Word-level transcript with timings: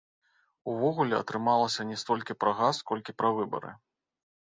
Увогуле 0.73 1.15
атрымалася 1.19 1.87
не 1.91 2.01
столькі 2.05 2.39
пра 2.47 2.51
газ, 2.65 2.83
колькі 2.93 3.19
пра 3.23 3.29
выбары. 3.41 3.71